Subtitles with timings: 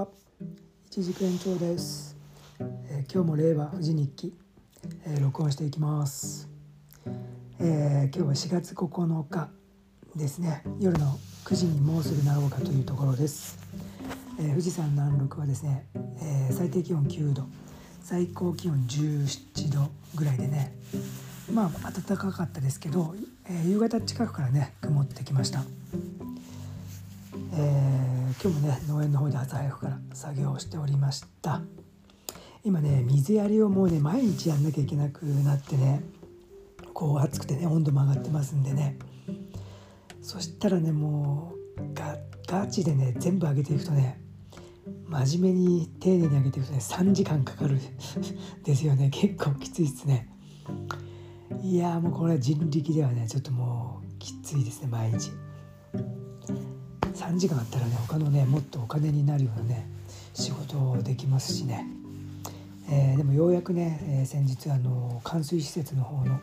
[0.00, 0.08] は
[0.86, 2.16] 一軸延長です、
[2.58, 4.34] えー、今日も令和富士日記、
[5.04, 6.48] えー、録音していきます、
[7.58, 9.50] えー、今日は4月9日
[10.16, 10.64] ですね。
[10.80, 13.58] 夜の9時にもうすぐなろうかというところです、
[14.40, 15.86] え富士山南麓はですね、
[16.22, 17.44] え最低気温9度
[18.02, 20.74] 最高気温17度ぐらいでね
[21.52, 23.14] まあ暖かかったですけど、
[23.48, 25.62] え夕方近くからね曇ってきました。
[27.52, 31.62] えー、今日もね農園の方で朝早くから作業をしておりました。
[32.62, 36.02] 今ね水やりをもうね毎日やんなきゃいけなくなってね
[36.94, 38.98] こう暑くてね温度も上がってますんでね。
[40.22, 42.16] そしたらねもうガ
[42.46, 44.20] ガチでね全部上げていくとね
[45.08, 47.80] 真面目に丁寧に上げていくとね3時間かかる。
[48.62, 49.10] ですよね。
[49.10, 50.28] 結構きついっすね。
[51.62, 55.32] いやもうこれは人力ではねちょっともうきついですね毎日。
[57.14, 59.86] 3時間あったらね他のねもっとお金になるようなね
[60.34, 61.86] 仕事できますしね、
[62.90, 66.40] えー、でもようやくね、えー、先日あの冠水施設の方の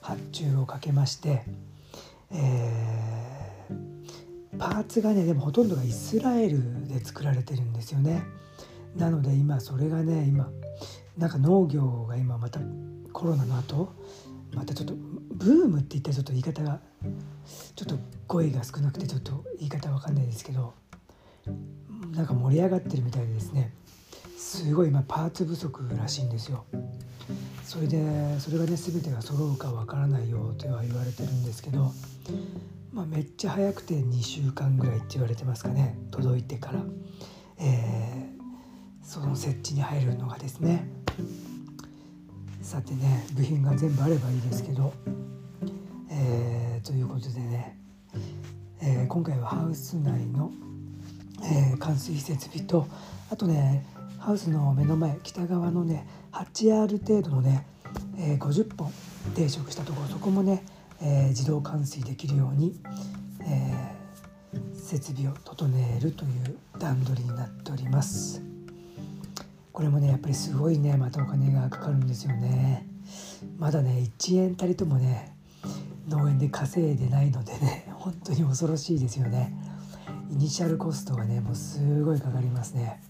[0.00, 1.42] 発注をかけまして、
[2.30, 8.22] えー、パーツがねでもほとんどがイスラエルで作られてるんですよね。
[8.96, 10.50] なので今それがね今
[11.16, 12.60] なんか農業が今また
[13.12, 13.92] コロナの後
[14.54, 16.80] またちょっとブームって言ったらちょっと言い方が
[17.74, 20.74] ちょっと声が少なくてちょっと言い方わかんないですけど
[22.12, 23.72] なんか盛り上がってるみたいでですね
[24.36, 26.64] すごい今パーツ不足らしいんですよ。
[27.64, 31.90] それでそれがね全てが揃うかわからないよとは言われてるんですけど、
[32.92, 36.82] まあ、めっちゃ早くて2週間ぐらいって言われてますかね届いてから、
[37.58, 40.86] えー、その設置に入るのがですね
[42.62, 44.92] さてね部品が全部あればいいですけど。
[46.14, 47.78] えー、ということでね、
[48.80, 50.52] えー、今回はハウス内の、
[51.42, 52.86] えー、冠水設備と
[53.30, 53.86] あとね
[54.18, 57.66] ハウスの目の前北側のね 8R 程度のね、
[58.18, 58.92] え、50本
[59.34, 60.64] 定食したところそこもね、
[61.02, 62.78] え、自動冠水できるように、
[63.44, 63.96] え、
[64.74, 68.51] 設備を整えるという段取りになっております。
[69.72, 72.86] これもねやっぱりすごいねまたお金がかかるんですよね。
[73.58, 75.34] まだね1円たりともね
[76.08, 79.52] 農園で稼いでないのでね本当に恐ろしいですよね。
[80.30, 83.00] イニシャルコストがねもうすごいかかりますね。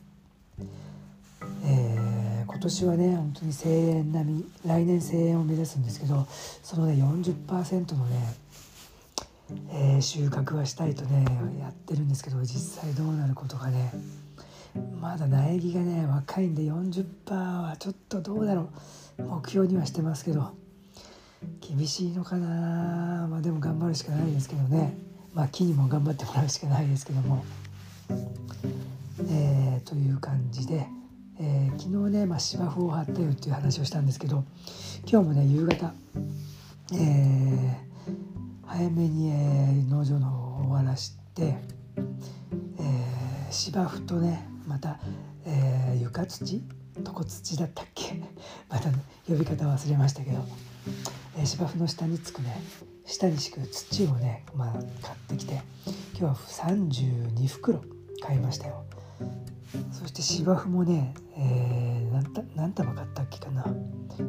[1.65, 6.27] えー、今年はね本当に声援並み来年声援を目指すんですけど
[6.63, 8.35] そのね40%のね、
[9.71, 11.25] えー、収穫はしたいとね
[11.61, 13.93] やってるんですけど実際どうなることがね。
[15.01, 18.71] まだ苗木がね若いんで40%はちょっとどうだろ
[19.19, 19.23] う。
[19.23, 20.53] 目標にはしてますけど。
[21.61, 23.27] 厳しいのかな。
[23.29, 24.97] まあでも頑張るしかないですけどね。
[25.35, 27.45] まあ木にも頑張ってもらうしかないですけども。
[29.29, 30.87] えー、という感じで、
[31.39, 34.45] えー、昨日ね、まあ、芝生を張ったよっていう話をしたんですけど。
[35.05, 35.93] 今日もね夕方、
[36.95, 37.75] えー、
[38.67, 41.57] 早めに、えー、農場の方を終わらして、
[42.79, 44.99] え、芝生とねまた、
[45.45, 46.63] えー、床土？
[46.99, 48.23] 床土だったっけ？
[48.71, 48.89] また
[49.29, 50.43] 呼び方忘れましたけど。
[51.37, 52.59] え芝生の下につくね。
[53.05, 55.61] 下に敷く土をね、まあ、買ってきて。
[56.19, 57.83] 今日は32袋
[58.23, 58.85] 買いましたよ。
[59.93, 63.67] そして芝生もね、えー、何何束買ったっけかな。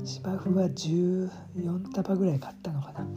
[0.03, 3.07] 芝生は14束ぐらい買ったのかな。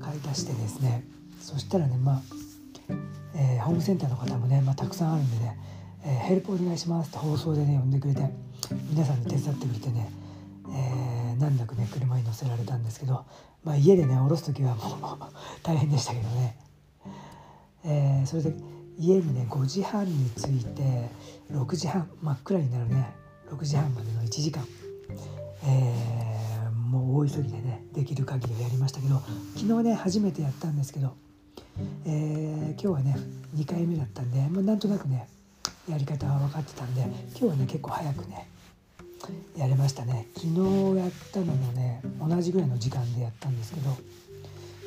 [0.00, 1.04] 買い足してですね。
[1.40, 2.22] そしたらねまあ、
[3.34, 5.58] えー、ホームセンターの方もね、まあ、たくさんあるんでね、
[6.04, 8.30] えー、ヘルプお願いしますって放送でね呼んでくれて
[8.90, 10.10] 皆さんに手伝ってくれてね、
[10.68, 13.24] えー難なくね車に乗せられたんですけど、
[13.64, 15.32] まあ、家でね降ろす時はもう
[15.64, 16.56] 大変でしたけどね、
[17.84, 18.54] えー、それで
[18.98, 21.08] 家にね5時半に着いて
[21.50, 23.18] 6時半真っ暗になるね。
[23.50, 24.64] 6時半までの1時間、
[25.64, 29.20] えー、もう大急ぎでねできる限りをやりましたけど
[29.56, 31.14] 昨日ね初めてやったんですけど、
[32.04, 33.16] えー、今日はね
[33.56, 35.26] 2回目だったんで、まあ、なんとなくね
[35.90, 38.48] やり方は分かってたんで今日はね結構早くね
[39.56, 40.26] やれましたね。
[40.34, 43.90] 昨日やったのもね同じぐらいの時間でやったんですけど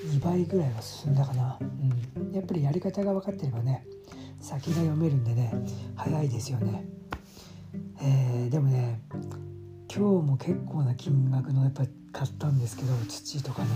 [0.08, 3.86] 2倍ぐらいは進んだかな、うん、やっぱりやり方が分かってればね
[4.42, 5.54] 先が読めるんでね
[5.96, 6.84] 早いですよね、
[8.02, 9.00] えー、でもね
[9.96, 13.70] 今日も結構な金額のやっぱ買ったんですけど土とかね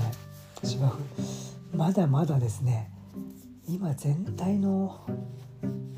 [0.63, 1.77] 芝生。
[1.77, 2.91] まだまだですね
[3.68, 5.00] 今全体の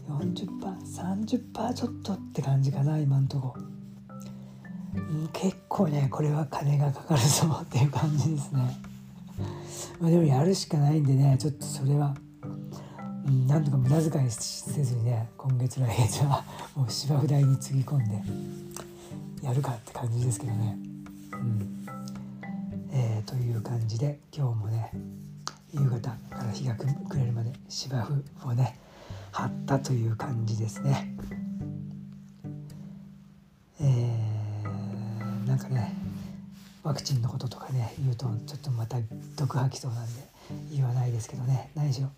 [0.07, 3.55] 40% 30%ちょっとって感じかな今んとこ
[5.33, 8.77] 結構ねこれは金がかかるぞっていう感じですね。
[9.99, 16.43] まあ、でもやるしかないんでねちょっとそれはううん、なんとか無駄遣いせずにね今月来月は
[16.75, 20.77] もう芝生台につぎ込んでやるかって感じですけどね。
[21.33, 21.85] うん
[22.91, 24.91] えー、という感じで今日もね
[25.71, 28.09] 夕方から日が暮れるまで芝
[28.41, 28.79] 生をね
[29.31, 31.15] 張ったという感じですね。
[33.81, 35.95] えー、なんかね
[36.83, 38.97] ワクチンのこととかね言うとちょっとまた
[39.37, 40.27] 毒吐きそうなんで
[40.71, 41.71] 言わないですけどね。
[41.75, 42.09] 何しろ、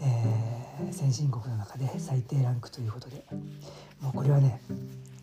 [0.00, 3.24] えー、先進国の中で最低ランクということで。
[4.00, 4.60] もうこれはね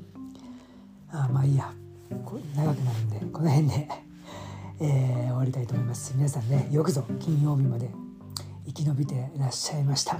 [1.12, 1.72] あまあいいや。
[2.56, 3.88] 長くなるんでこの辺で、
[4.80, 6.14] えー、終わりたいと思います。
[6.16, 7.90] 皆さんねよくぞ金曜日まで
[8.66, 10.20] 生き延びていらっしゃいました、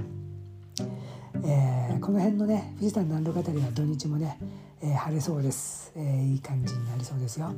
[1.44, 4.40] えー、この辺のね富士山南路語りは土日もね、
[4.82, 7.54] えー、晴れそうです、え、いい感じになりそうですよ。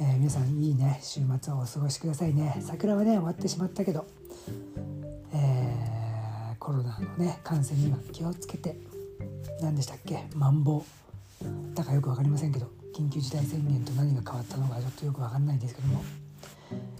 [0.00, 2.56] えー、皆さんいいね週末をお過ごしくださいね。
[2.60, 4.06] 桜はね終わってしまったけど、
[5.32, 8.76] えー、コロナのね感染には気をつけて
[9.60, 10.24] 何でしたっけ？
[10.34, 11.74] マンボウ。
[11.74, 16.02] だからよく分かりませんけど緊急事態宣言と何が変わったのかちょっとよく分かんないんですけども、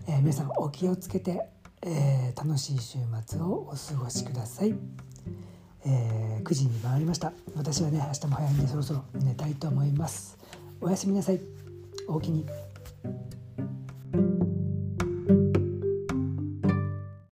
[0.08, 1.49] えー、皆さんお気をつけて、
[1.82, 4.75] えー、楽しい週末をお過ごしください。
[5.87, 7.32] えー、9時に回りました。
[7.56, 10.38] 私はね明日も早いんでそろそろ寝たいと思います。
[10.81, 11.41] おやすみなさい。
[12.06, 12.46] おおきに